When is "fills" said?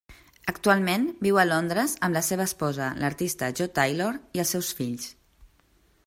4.81-5.05